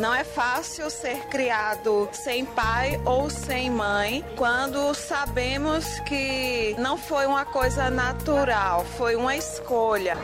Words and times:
Não 0.00 0.14
é 0.14 0.24
fácil 0.24 0.88
ser 0.88 1.26
criado 1.26 2.08
sem 2.10 2.46
pai 2.46 2.98
ou 3.04 3.28
sem 3.28 3.68
mãe 3.70 4.24
quando 4.34 4.94
sabemos 4.94 5.84
que 6.06 6.74
não 6.78 6.96
foi 6.96 7.26
uma 7.26 7.44
coisa 7.44 7.90
natural, 7.90 8.86
foi 8.96 9.14
uma 9.14 9.36
escolha. 9.36 10.16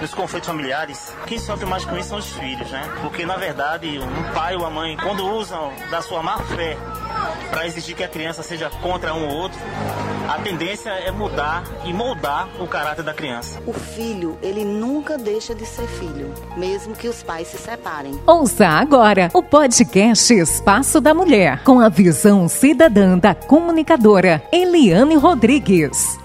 Nos 0.00 0.14
conflitos 0.14 0.46
familiares, 0.46 1.12
quem 1.26 1.40
sofre 1.40 1.66
mais 1.66 1.84
com 1.84 1.98
isso 1.98 2.10
são 2.10 2.18
os 2.18 2.32
filhos, 2.32 2.70
né? 2.70 2.88
Porque 3.02 3.26
na 3.26 3.36
verdade, 3.36 3.98
um 3.98 4.32
pai 4.32 4.54
ou 4.54 4.64
a 4.64 4.70
mãe, 4.70 4.96
quando 4.98 5.26
usam 5.26 5.72
da 5.90 6.00
sua 6.00 6.22
má 6.22 6.38
fé 6.38 6.76
para 7.50 7.66
exigir 7.66 7.96
que 7.96 8.04
a 8.04 8.08
criança 8.08 8.42
seja 8.42 8.70
contra 8.82 9.14
um 9.14 9.28
ou 9.28 9.34
outro, 9.34 9.58
a 10.28 10.38
tendência 10.38 10.90
é 10.90 11.10
mudar 11.10 11.64
e 11.84 11.92
moldar 11.92 12.48
o 12.58 12.66
caráter 12.66 13.02
da 13.02 13.12
criança. 13.12 13.60
O 13.66 13.72
filho, 13.72 14.38
ele 14.42 14.64
nunca 14.64 15.18
deixa 15.18 15.54
de 15.54 15.66
ser 15.66 15.86
filho, 15.86 16.32
mesmo 16.56 16.94
que 16.94 17.08
os 17.08 17.22
pais 17.22 17.48
se 17.48 17.58
separem. 17.58 18.18
Ouça 18.26 18.66
agora 18.66 19.30
o 19.34 19.42
podcast 19.42 20.32
Espaço 20.32 21.00
da 21.00 21.12
Mulher, 21.12 21.62
com 21.62 21.80
a 21.80 21.88
visão 21.88 22.48
cidadã 22.48 23.18
da 23.18 23.34
comunicadora 23.34 24.42
Eliane 24.50 25.14
Rodrigues. 25.14 26.18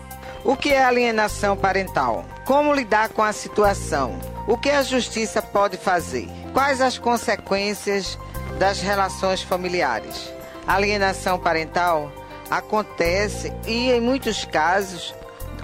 O 0.43 0.55
que 0.55 0.69
é 0.69 0.83
alienação 0.83 1.55
parental? 1.55 2.25
Como 2.45 2.73
lidar 2.73 3.09
com 3.09 3.21
a 3.21 3.33
situação? 3.33 4.17
O 4.47 4.57
que 4.57 4.69
a 4.69 4.81
justiça 4.81 5.41
pode 5.41 5.77
fazer? 5.77 6.27
Quais 6.53 6.81
as 6.81 6.97
consequências 6.97 8.17
das 8.57 8.81
relações 8.81 9.43
familiares? 9.43 10.38
Alienação 10.69 11.39
parental 11.39 12.11
acontece 12.47 13.51
e, 13.65 13.89
em 13.91 13.99
muitos 13.99 14.45
casos, 14.45 15.15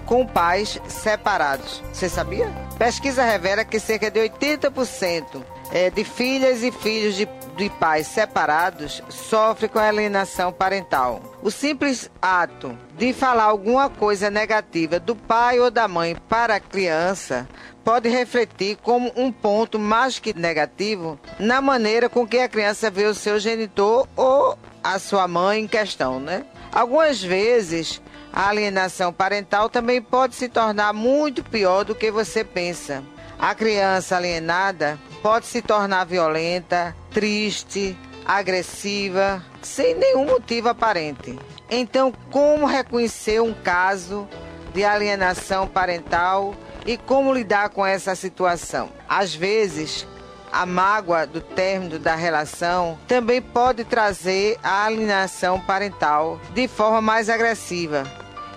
com 0.04 0.26
pais 0.26 0.80
separados. 0.88 1.80
Você 1.92 2.08
sabia? 2.08 2.50
Pesquisa 2.76 3.24
revela 3.24 3.64
que 3.64 3.78
cerca 3.78 4.10
de 4.10 4.18
80% 4.18 5.44
é, 5.70 5.90
de 5.90 6.02
filhas 6.02 6.64
e 6.64 6.72
filhos 6.72 7.14
de, 7.14 7.28
de 7.56 7.70
pais 7.70 8.08
separados 8.08 9.00
sofrem 9.08 9.70
com 9.70 9.78
alienação 9.78 10.52
parental. 10.52 11.22
O 11.40 11.52
simples 11.52 12.10
ato 12.20 12.76
de 12.98 13.12
falar 13.12 13.44
alguma 13.44 13.88
coisa 13.88 14.28
negativa 14.28 14.98
do 14.98 15.14
pai 15.14 15.60
ou 15.60 15.70
da 15.70 15.86
mãe 15.86 16.16
para 16.28 16.56
a 16.56 16.60
criança 16.60 17.48
pode 17.84 18.08
refletir 18.08 18.76
como 18.82 19.12
um 19.16 19.30
ponto 19.30 19.78
mais 19.78 20.18
que 20.18 20.36
negativo 20.36 21.16
na 21.38 21.60
maneira 21.60 22.08
com 22.08 22.26
que 22.26 22.38
a 22.38 22.48
criança 22.48 22.90
vê 22.90 23.04
o 23.04 23.14
seu 23.14 23.38
genitor 23.38 24.08
ou 24.16 24.58
a 24.94 25.00
sua 25.00 25.26
mãe 25.26 25.62
em 25.62 25.66
questão, 25.66 26.20
né? 26.20 26.44
Algumas 26.70 27.20
vezes 27.20 28.00
a 28.32 28.48
alienação 28.48 29.12
parental 29.12 29.68
também 29.68 30.00
pode 30.00 30.36
se 30.36 30.48
tornar 30.48 30.92
muito 30.92 31.42
pior 31.42 31.84
do 31.84 31.94
que 31.94 32.10
você 32.10 32.44
pensa. 32.44 33.02
A 33.38 33.54
criança 33.54 34.16
alienada 34.16 34.98
pode 35.22 35.46
se 35.46 35.60
tornar 35.60 36.04
violenta, 36.04 36.94
triste, 37.10 37.98
agressiva, 38.24 39.44
sem 39.60 39.94
nenhum 39.94 40.24
motivo 40.24 40.68
aparente. 40.68 41.36
Então, 41.68 42.12
como 42.30 42.64
reconhecer 42.64 43.42
um 43.42 43.52
caso 43.52 44.28
de 44.72 44.84
alienação 44.84 45.66
parental 45.66 46.54
e 46.86 46.96
como 46.96 47.34
lidar 47.34 47.70
com 47.70 47.84
essa 47.84 48.14
situação? 48.14 48.90
Às 49.08 49.34
vezes, 49.34 50.06
a 50.52 50.64
mágoa 50.64 51.26
do 51.26 51.40
término 51.40 51.98
da 51.98 52.14
relação 52.14 52.98
também 53.06 53.40
pode 53.40 53.84
trazer 53.84 54.58
a 54.62 54.84
alienação 54.84 55.60
parental 55.60 56.40
de 56.54 56.66
forma 56.68 57.00
mais 57.00 57.28
agressiva. 57.28 58.04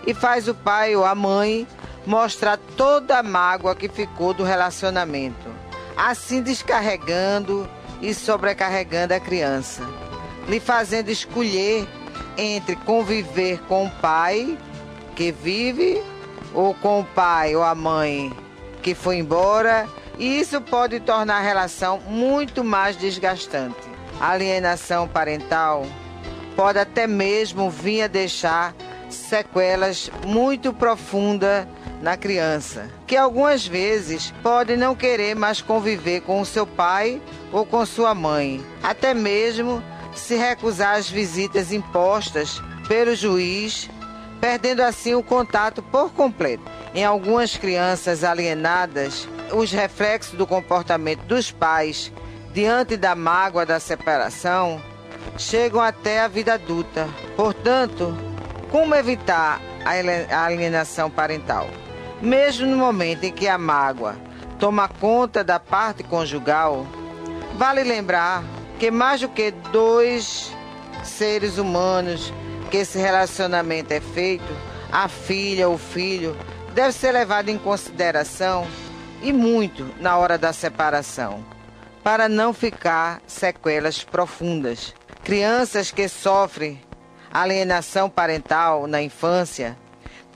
E 0.05 0.13
faz 0.13 0.47
o 0.47 0.55
pai 0.55 0.95
ou 0.95 1.05
a 1.05 1.13
mãe 1.13 1.67
mostrar 2.05 2.57
toda 2.77 3.19
a 3.19 3.23
mágoa 3.23 3.75
que 3.75 3.89
ficou 3.89 4.33
do 4.33 4.43
relacionamento, 4.43 5.49
assim 5.95 6.41
descarregando 6.41 7.69
e 8.01 8.13
sobrecarregando 8.13 9.13
a 9.13 9.19
criança, 9.19 9.83
lhe 10.47 10.59
fazendo 10.59 11.09
escolher 11.09 11.87
entre 12.37 12.75
conviver 12.77 13.59
com 13.67 13.85
o 13.85 13.91
pai 13.91 14.57
que 15.15 15.31
vive 15.31 16.01
ou 16.53 16.73
com 16.73 17.01
o 17.01 17.05
pai 17.05 17.55
ou 17.55 17.63
a 17.63 17.75
mãe 17.75 18.31
que 18.81 18.95
foi 18.95 19.17
embora, 19.17 19.87
e 20.19 20.39
isso 20.39 20.59
pode 20.59 20.99
tornar 20.99 21.37
a 21.37 21.41
relação 21.41 21.99
muito 22.01 22.63
mais 22.63 22.97
desgastante. 22.97 23.89
A 24.19 24.31
alienação 24.31 25.07
parental 25.07 25.85
pode 26.55 26.77
até 26.77 27.07
mesmo 27.07 27.69
vir 27.69 28.03
a 28.03 28.07
deixar 28.07 28.75
sequelas 29.09 30.11
muito 30.27 30.73
profundas 30.73 31.65
na 32.01 32.17
criança, 32.17 32.89
que 33.07 33.15
algumas 33.15 33.65
vezes 33.65 34.33
pode 34.43 34.75
não 34.75 34.93
querer 34.93 35.35
mais 35.35 35.61
conviver 35.61 36.21
com 36.21 36.41
o 36.41 36.45
seu 36.45 36.67
pai 36.67 37.21
ou 37.51 37.65
com 37.65 37.85
sua 37.85 38.13
mãe, 38.13 38.63
até 38.83 39.13
mesmo 39.13 39.81
se 40.13 40.35
recusar 40.35 40.95
às 40.95 41.09
visitas 41.09 41.71
impostas 41.71 42.61
pelo 42.87 43.15
juiz, 43.15 43.89
perdendo 44.39 44.81
assim 44.81 45.13
o 45.15 45.23
contato 45.23 45.81
por 45.81 46.11
completo. 46.11 46.63
Em 46.93 47.03
algumas 47.03 47.55
crianças 47.55 48.23
alienadas, 48.23 49.27
os 49.53 49.71
reflexos 49.71 50.37
do 50.37 50.45
comportamento 50.45 51.21
dos 51.21 51.51
pais 51.51 52.11
diante 52.53 52.97
da 52.97 53.15
mágoa 53.15 53.65
da 53.65 53.79
separação 53.79 54.81
chegam 55.37 55.81
até 55.81 56.21
a 56.21 56.27
vida 56.27 56.53
adulta. 56.53 57.07
Portanto, 57.35 58.15
como 58.71 58.95
evitar 58.95 59.61
a 59.85 60.45
alienação 60.45 61.09
parental? 61.09 61.67
Mesmo 62.21 62.67
no 62.67 62.77
momento 62.77 63.23
em 63.23 63.31
que 63.31 63.47
a 63.47 63.57
mágoa 63.57 64.15
toma 64.59 64.87
conta 64.87 65.43
da 65.43 65.59
parte 65.59 66.03
conjugal, 66.03 66.85
vale 67.55 67.83
lembrar 67.83 68.43
que 68.77 68.91
mais 68.91 69.21
do 69.21 69.29
que 69.29 69.51
dois 69.51 70.51
seres 71.03 71.57
humanos 71.57 72.33
que 72.69 72.77
esse 72.77 72.99
relacionamento 72.99 73.93
é 73.93 74.01
feito, 74.01 74.43
a 74.91 75.07
filha 75.07 75.69
ou 75.69 75.77
filho 75.77 76.35
deve 76.73 76.91
ser 76.91 77.11
levado 77.11 77.49
em 77.49 77.57
consideração 77.57 78.67
e 79.21 79.33
muito 79.33 79.85
na 79.99 80.17
hora 80.17 80.37
da 80.37 80.53
separação, 80.53 81.43
para 82.03 82.29
não 82.29 82.53
ficar 82.53 83.21
sequelas 83.27 84.03
profundas. 84.03 84.93
Crianças 85.23 85.91
que 85.91 86.07
sofrem 86.07 86.81
alienação 87.31 88.09
parental 88.09 88.87
na 88.87 89.01
infância 89.01 89.77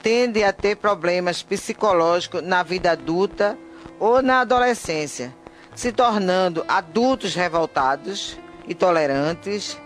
tendem 0.02 0.44
a 0.44 0.52
ter 0.52 0.76
problemas 0.76 1.42
psicológicos 1.42 2.42
na 2.42 2.62
vida 2.62 2.92
adulta 2.92 3.58
ou 3.98 4.20
na 4.22 4.40
adolescência, 4.40 5.34
se 5.74 5.90
tornando 5.90 6.64
adultos 6.68 7.34
revoltados, 7.34 8.38
intolerantes 8.68 9.78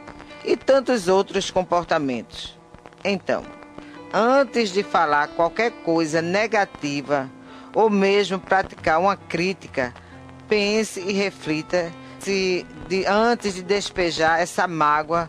e 0.45 0.57
tantos 0.57 1.09
outros 1.09 1.51
comportamentos. 1.51 2.59
Então, 3.05 3.45
antes 4.13 4.71
de 4.71 4.83
falar 4.83 5.29
qualquer 5.29 5.71
coisa 5.71 6.21
negativa 6.21 7.31
ou 7.75 7.91
mesmo 7.91 8.39
praticar 8.39 8.99
uma 8.99 9.17
crítica, 9.17 9.93
pense 10.49 11.01
e 11.01 11.13
reflita 11.13 11.93
se 12.19 12.67
de, 12.89 13.07
antes 13.07 13.55
de 13.55 13.63
despejar 13.63 14.41
essa 14.41 14.67
mágoa 14.67 15.29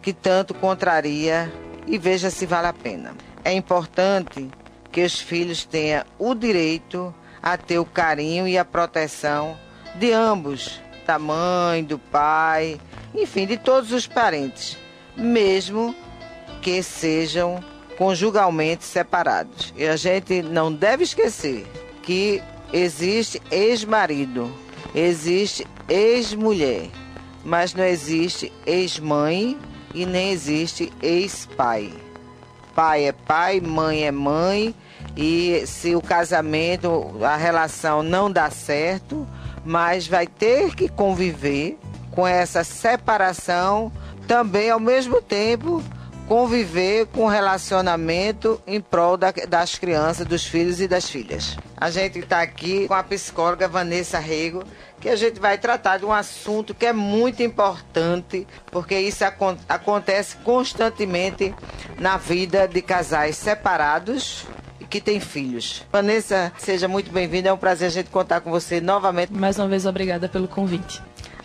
que 0.00 0.12
tanto 0.12 0.54
contraria 0.54 1.52
e 1.86 1.98
veja 1.98 2.30
se 2.30 2.46
vale 2.46 2.68
a 2.68 2.72
pena. 2.72 3.14
É 3.44 3.52
importante 3.52 4.48
que 4.90 5.04
os 5.04 5.20
filhos 5.20 5.64
tenham 5.64 6.04
o 6.18 6.34
direito 6.34 7.14
a 7.42 7.56
ter 7.56 7.78
o 7.78 7.84
carinho 7.84 8.46
e 8.46 8.56
a 8.56 8.64
proteção 8.64 9.56
de 9.96 10.12
ambos, 10.12 10.80
da 11.06 11.18
mãe, 11.18 11.82
do 11.82 11.98
pai, 11.98 12.80
enfim, 13.14 13.46
de 13.46 13.56
todos 13.56 13.92
os 13.92 14.06
parentes, 14.06 14.78
mesmo 15.16 15.94
que 16.60 16.82
sejam 16.82 17.62
conjugalmente 17.96 18.84
separados. 18.84 19.72
E 19.76 19.86
a 19.86 19.96
gente 19.96 20.42
não 20.42 20.72
deve 20.72 21.04
esquecer 21.04 21.66
que 22.02 22.42
existe 22.72 23.40
ex-marido, 23.50 24.52
existe 24.94 25.66
ex-mulher, 25.88 26.88
mas 27.44 27.74
não 27.74 27.84
existe 27.84 28.52
ex-mãe 28.66 29.58
e 29.94 30.06
nem 30.06 30.30
existe 30.30 30.92
ex-pai. 31.02 31.92
Pai 32.74 33.04
é 33.04 33.12
pai, 33.12 33.60
mãe 33.60 34.04
é 34.04 34.10
mãe, 34.10 34.74
e 35.16 35.62
se 35.66 35.94
o 35.94 36.00
casamento, 36.00 37.12
a 37.22 37.36
relação 37.36 38.02
não 38.02 38.30
dá 38.30 38.50
certo, 38.50 39.28
mas 39.64 40.06
vai 40.06 40.26
ter 40.26 40.74
que 40.74 40.88
conviver 40.88 41.78
com 42.10 42.26
essa 42.26 42.64
separação 42.64 43.92
também 44.26 44.70
ao 44.70 44.80
mesmo 44.80 45.20
tempo 45.20 45.82
conviver 46.32 47.04
com 47.08 47.26
relacionamento 47.26 48.58
em 48.66 48.80
prol 48.80 49.18
da, 49.18 49.30
das 49.46 49.78
crianças, 49.78 50.26
dos 50.26 50.46
filhos 50.46 50.80
e 50.80 50.88
das 50.88 51.06
filhas. 51.06 51.58
A 51.76 51.90
gente 51.90 52.20
está 52.20 52.40
aqui 52.40 52.88
com 52.88 52.94
a 52.94 53.02
psicóloga 53.02 53.68
Vanessa 53.68 54.18
Rego, 54.18 54.64
que 54.98 55.10
a 55.10 55.14
gente 55.14 55.38
vai 55.38 55.58
tratar 55.58 55.98
de 55.98 56.06
um 56.06 56.10
assunto 56.10 56.72
que 56.72 56.86
é 56.86 56.92
muito 56.94 57.42
importante, 57.42 58.46
porque 58.70 58.98
isso 58.98 59.22
acon 59.26 59.58
acontece 59.68 60.36
constantemente 60.36 61.54
na 61.98 62.16
vida 62.16 62.66
de 62.66 62.80
casais 62.80 63.36
separados 63.36 64.46
e 64.80 64.86
que 64.86 65.02
têm 65.02 65.20
filhos. 65.20 65.84
Vanessa, 65.92 66.50
seja 66.56 66.88
muito 66.88 67.12
bem-vinda, 67.12 67.50
é 67.50 67.52
um 67.52 67.58
prazer 67.58 67.88
a 67.88 67.90
gente 67.90 68.08
contar 68.08 68.40
com 68.40 68.50
você 68.50 68.80
novamente. 68.80 69.34
Mais 69.34 69.58
uma 69.58 69.68
vez, 69.68 69.84
obrigada 69.84 70.30
pelo 70.30 70.48
convite. 70.48 71.02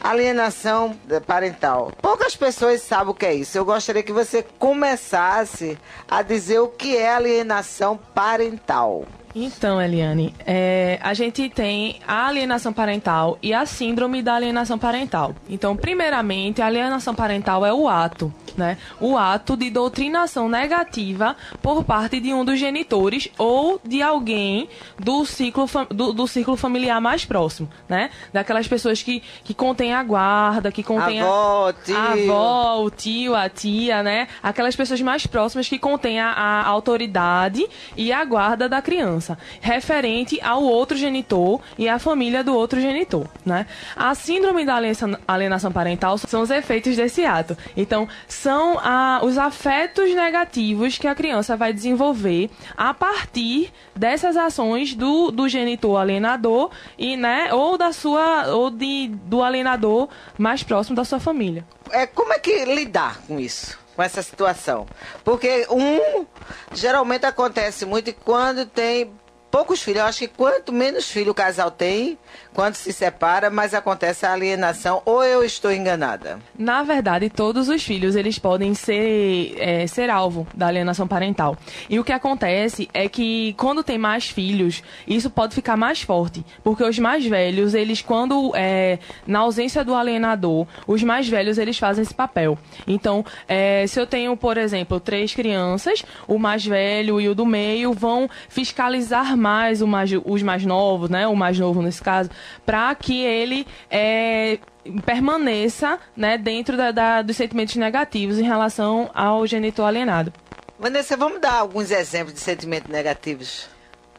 Alienação 0.08 0.98
parental. 1.26 1.92
Poucas 2.02 2.34
pessoas 2.34 2.82
sabem 2.82 3.12
o 3.12 3.14
que 3.14 3.26
é 3.26 3.34
isso. 3.34 3.58
Eu 3.58 3.66
gostaria 3.66 4.02
que 4.02 4.14
você 4.14 4.42
começasse 4.58 5.78
a 6.08 6.22
dizer 6.22 6.60
o 6.60 6.70
que 6.70 6.96
é 6.96 7.14
alienação 7.14 8.00
parental. 8.16 9.06
Então, 9.36 9.82
Eliane, 9.82 10.34
é, 10.46 11.00
a 11.02 11.14
gente 11.14 11.50
tem 11.50 12.00
a 12.08 12.28
alienação 12.28 12.74
parental 12.74 13.38
e 13.42 13.54
a 13.54 13.66
síndrome 13.66 14.22
da 14.22 14.36
alienação 14.36 14.80
parental. 14.80 15.36
Então, 15.50 15.76
primeiramente, 15.76 16.62
a 16.62 16.66
alienação 16.66 17.14
parental 17.14 17.66
é 17.66 17.74
o 17.74 17.88
ato, 17.88 18.34
né? 18.56 18.78
O 19.00 19.18
ato 19.18 19.56
de 19.56 19.70
doutrinação 19.70 20.50
negativa 20.50 21.36
por 21.62 21.84
parte 21.84 22.20
de 22.20 22.34
um 22.34 22.44
dos 22.44 22.60
genitores 22.60 23.30
ou 23.38 23.80
de 23.84 24.02
alguém 24.02 24.68
do 24.98 25.26
ciclo, 25.26 25.68
do, 25.90 26.14
do 26.14 26.28
ciclo 26.28 26.56
familiar 26.56 27.00
mais 27.00 27.26
próximo, 27.26 27.70
né? 27.88 28.10
Daquelas 28.34 28.68
pessoas 28.68 29.04
que, 29.04 29.22
que 29.44 29.54
contêm 29.54 29.94
a 29.94 30.04
guarda, 30.04 30.72
que 30.72 30.82
contêm 30.82 31.22
a 31.22 31.26
avó, 31.26 31.74
tio. 31.74 31.98
a 31.98 32.12
avó, 32.14 32.84
o 32.84 32.90
tio, 32.90 33.36
a 33.36 33.50
tia, 33.50 34.02
né? 34.02 34.28
Aquelas 34.42 34.76
pessoas 34.76 35.02
mais 35.02 35.28
próximas 35.28 35.68
que 35.68 35.78
contêm 35.78 36.20
a, 36.20 36.32
a 36.32 36.66
autoridade 36.68 37.68
e 37.96 38.12
a 38.12 38.26
guarda 38.26 38.68
da 38.68 38.82
criança 38.82 39.27
criança, 39.28 39.38
referente 39.60 40.40
ao 40.42 40.64
outro 40.64 40.96
genitor 40.96 41.60
e 41.78 41.90
à 41.90 42.00
família 42.00 42.44
do 42.44 42.54
outro 42.54 42.80
genitor, 42.80 43.28
né? 43.46 43.66
A 43.96 44.16
síndrome 44.16 44.66
da 44.66 44.80
alienação 45.28 45.72
parental 45.72 46.18
são 46.18 46.42
os 46.42 46.50
efeitos 46.50 46.96
desse 46.96 47.26
ato. 47.26 47.58
Então, 47.76 48.08
são 48.28 48.80
a, 48.80 49.20
os 49.24 49.38
afetos 49.38 50.14
negativos 50.14 50.98
que 50.98 51.08
a 51.08 51.16
criança 51.16 51.58
vai 51.58 51.74
desenvolver 51.74 52.50
a 52.78 52.94
partir 52.94 53.72
dessas 53.96 54.38
ações 54.38 54.94
do, 54.94 55.32
do 55.32 55.50
genitor 55.50 56.00
alienador 56.00 56.70
e, 56.98 57.18
né, 57.18 57.54
ou 57.54 57.78
da 57.78 57.92
sua 57.92 58.48
ou 58.48 58.70
de, 58.70 59.10
do 59.26 59.42
alienador 59.42 60.08
mais 60.38 60.64
próximo 60.64 60.96
da 60.96 61.04
sua 61.04 61.20
família. 61.20 61.66
É, 61.92 62.06
como 62.06 62.34
é 62.34 62.40
que 62.40 62.66
lidar 62.66 63.22
com 63.28 63.40
isso? 63.40 63.87
Com 63.98 64.04
essa 64.04 64.22
situação. 64.22 64.86
Porque 65.26 65.66
um 65.72 66.26
geralmente 66.72 67.26
acontece 67.26 67.84
muito 67.84 68.14
quando 68.14 68.64
tem 68.68 69.12
poucos 69.50 69.82
filhos. 69.82 70.02
Eu 70.02 70.06
acho 70.06 70.20
que 70.20 70.28
quanto 70.28 70.72
menos 70.72 71.10
filho 71.10 71.32
o 71.32 71.36
casal 71.36 71.72
tem, 71.72 72.18
quando 72.58 72.74
se 72.74 72.92
separa, 72.92 73.52
mais 73.52 73.76
acontece 73.76 74.26
a 74.26 74.34
alienação. 74.34 75.04
Ou 75.06 75.24
eu 75.24 75.44
estou 75.44 75.72
enganada? 75.72 76.40
Na 76.58 76.82
verdade, 76.82 77.30
todos 77.30 77.70
os 77.70 77.84
filhos 77.84 78.16
eles 78.16 78.40
podem 78.40 78.74
ser, 78.74 79.54
é, 79.60 79.86
ser 79.86 80.10
alvo 80.10 80.48
da 80.56 80.66
alienação 80.66 81.08
parental. 81.08 81.56
E 81.88 82.00
o 82.00 82.04
que 82.04 82.12
acontece 82.12 82.90
é 82.96 83.08
que 83.08 83.54
quando 83.60 83.84
tem 83.84 84.00
mais 84.00 84.28
filhos, 84.28 84.82
isso 85.08 85.30
pode 85.30 85.54
ficar 85.54 85.78
mais 85.78 86.02
forte. 86.02 86.44
Porque 86.64 86.84
os 86.84 86.98
mais 86.98 87.24
velhos, 87.24 87.76
eles 87.76 88.02
quando, 88.02 88.52
é, 88.56 88.98
na 89.28 89.38
ausência 89.42 89.86
do 89.86 89.94
alienador, 89.94 90.66
os 90.88 91.04
mais 91.04 91.30
velhos 91.30 91.60
eles 91.60 91.78
fazem 91.78 92.02
esse 92.02 92.16
papel. 92.16 92.58
Então, 92.88 93.24
é, 93.48 93.86
se 93.86 94.00
eu 94.00 94.08
tenho, 94.08 94.36
por 94.36 94.58
exemplo, 94.58 95.00
três 95.00 95.32
crianças, 95.32 96.04
o 96.28 96.40
mais 96.40 96.66
velho 96.66 97.22
e 97.22 97.30
o 97.30 97.36
do 97.36 97.46
meio 97.46 97.94
vão 97.94 98.28
fiscalizar 98.50 99.38
mais, 99.38 99.80
mais 99.84 100.10
os 100.26 100.42
mais 100.42 100.66
novos, 100.66 101.08
né? 101.08 101.28
O 101.28 101.36
mais 101.36 101.60
novo 101.60 101.84
nesse 101.84 102.02
caso, 102.02 102.32
para 102.66 102.94
que 102.96 103.22
ele 103.22 103.68
é, 103.90 104.60
permaneça 105.06 106.00
né, 106.16 106.38
dentro 106.38 106.78
da, 106.78 106.92
da, 106.92 107.22
dos 107.22 107.36
sentimentos 107.36 107.76
negativos 107.76 108.38
em 108.40 108.44
relação 108.44 109.10
ao 109.14 109.46
genitor 109.46 109.86
alienado. 109.86 110.34
Vanessa, 110.80 111.18
vamos 111.18 111.42
dar 111.42 111.56
alguns 111.56 111.90
exemplos 111.92 112.34
de 112.34 112.40
sentimentos 112.40 112.90
negativos? 112.90 113.68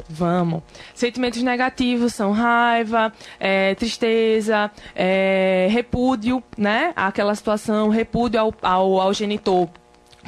Vamos. 0.08 0.62
Sentimentos 0.94 1.42
negativos 1.42 2.14
são 2.14 2.32
raiva, 2.32 3.12
é, 3.38 3.74
tristeza, 3.74 4.70
é, 4.94 5.68
repúdio, 5.70 6.42
né? 6.56 6.92
Aquela 6.94 7.34
situação, 7.34 7.88
repúdio 7.88 8.40
ao, 8.40 8.54
ao, 8.62 9.00
ao 9.00 9.12
genitor 9.14 9.68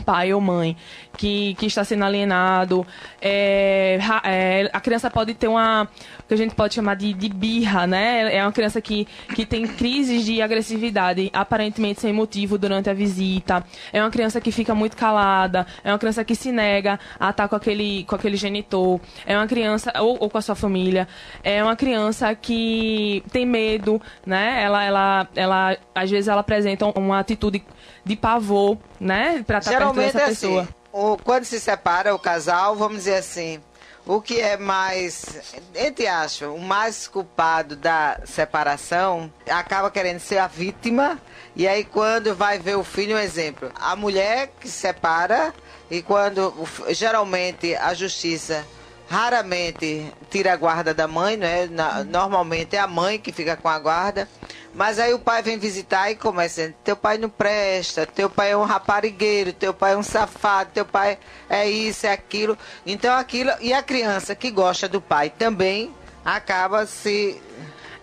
pai 0.04 0.32
ou 0.32 0.40
mãe 0.40 0.76
que, 1.16 1.54
que 1.54 1.66
está 1.66 1.84
sendo 1.84 2.04
alienado. 2.04 2.86
É, 3.20 3.98
é, 4.24 4.70
a 4.72 4.80
criança 4.80 5.10
pode 5.10 5.34
ter 5.34 5.48
uma 5.48 5.88
que 6.26 6.34
a 6.34 6.36
gente 6.36 6.54
pode 6.54 6.74
chamar 6.74 6.94
de, 6.94 7.12
de 7.12 7.28
birra, 7.28 7.86
né? 7.88 8.34
É 8.34 8.42
uma 8.42 8.52
criança 8.52 8.80
que, 8.80 9.06
que 9.34 9.44
tem 9.44 9.66
crises 9.66 10.24
de 10.24 10.40
agressividade, 10.40 11.28
aparentemente 11.32 12.00
sem 12.00 12.12
motivo, 12.12 12.56
durante 12.56 12.88
a 12.88 12.94
visita. 12.94 13.64
É 13.92 14.00
uma 14.00 14.10
criança 14.10 14.40
que 14.40 14.52
fica 14.52 14.72
muito 14.74 14.96
calada. 14.96 15.66
É 15.82 15.90
uma 15.90 15.98
criança 15.98 16.24
que 16.24 16.36
se 16.36 16.52
nega 16.52 17.00
a 17.18 17.30
estar 17.30 17.48
com 17.48 17.56
aquele, 17.56 18.04
com 18.04 18.14
aquele 18.14 18.36
genitor. 18.36 19.00
É 19.26 19.36
uma 19.36 19.46
criança, 19.48 19.92
ou, 20.00 20.16
ou 20.20 20.30
com 20.30 20.38
a 20.38 20.42
sua 20.42 20.54
família. 20.54 21.08
É 21.42 21.62
uma 21.64 21.74
criança 21.74 22.32
que 22.34 23.24
tem 23.32 23.44
medo, 23.44 24.00
né? 24.24 24.62
Ela, 24.62 24.84
ela, 24.84 25.28
ela, 25.34 25.76
às 25.92 26.10
vezes 26.10 26.28
ela 26.28 26.42
apresenta 26.42 26.86
uma 26.98 27.18
atitude 27.18 27.62
de 28.10 28.16
pavor, 28.16 28.76
né? 28.98 29.44
Pra 29.46 29.58
estar 29.58 29.70
perto 29.70 29.94
dessa 29.94 30.22
é 30.22 30.26
pessoa. 30.26 30.62
Assim, 30.62 30.74
o, 30.92 31.16
quando 31.18 31.44
se 31.44 31.60
separa 31.60 32.12
o 32.12 32.18
casal, 32.18 32.74
vamos 32.74 32.98
dizer 32.98 33.14
assim, 33.14 33.60
o 34.04 34.20
que 34.20 34.40
é 34.40 34.56
mais, 34.56 35.54
entre 35.76 36.08
aspas, 36.08 36.48
o 36.48 36.58
mais 36.58 37.06
culpado 37.06 37.76
da 37.76 38.20
separação 38.24 39.32
acaba 39.48 39.92
querendo 39.92 40.18
ser 40.18 40.38
a 40.38 40.48
vítima. 40.48 41.20
E 41.54 41.68
aí, 41.68 41.84
quando 41.84 42.34
vai 42.34 42.58
ver 42.58 42.76
o 42.76 42.82
filho, 42.82 43.14
um 43.14 43.18
exemplo, 43.18 43.70
a 43.76 43.94
mulher 43.94 44.50
que 44.58 44.68
separa, 44.68 45.54
e 45.88 46.02
quando 46.02 46.52
geralmente 46.88 47.76
a 47.76 47.94
justiça 47.94 48.66
raramente 49.10 50.06
tira 50.30 50.52
a 50.52 50.56
guarda 50.56 50.94
da 50.94 51.08
mãe, 51.08 51.36
né? 51.36 51.68
normalmente 52.08 52.76
é 52.76 52.78
a 52.78 52.86
mãe 52.86 53.18
que 53.18 53.32
fica 53.32 53.56
com 53.56 53.68
a 53.68 53.76
guarda. 53.76 54.28
Mas 54.72 55.00
aí 55.00 55.12
o 55.12 55.18
pai 55.18 55.42
vem 55.42 55.58
visitar 55.58 56.12
e 56.12 56.14
começa, 56.14 56.72
teu 56.84 56.94
pai 56.96 57.18
não 57.18 57.28
presta, 57.28 58.06
teu 58.06 58.30
pai 58.30 58.52
é 58.52 58.56
um 58.56 58.62
raparigueiro, 58.62 59.52
teu 59.52 59.74
pai 59.74 59.94
é 59.94 59.96
um 59.96 60.02
safado, 60.02 60.70
teu 60.72 60.84
pai 60.84 61.18
é 61.48 61.68
isso, 61.68 62.06
é 62.06 62.12
aquilo. 62.12 62.56
Então 62.86 63.12
aquilo. 63.12 63.50
E 63.60 63.72
a 63.72 63.82
criança 63.82 64.32
que 64.36 64.48
gosta 64.48 64.88
do 64.88 65.00
pai 65.00 65.28
também 65.28 65.92
acaba 66.24 66.86
se. 66.86 67.42